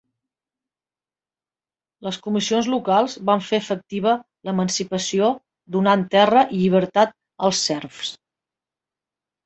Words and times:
Les 2.07 2.17
comissions 2.29 2.69
locals 2.75 3.19
van 3.31 3.45
fer 3.51 3.61
efectiva 3.65 4.17
l'emancipació 4.49 5.31
donant 5.79 6.11
terra 6.19 6.45
i 6.51 6.65
llibertat 6.67 7.17
als 7.51 7.65
serfs. 7.71 8.15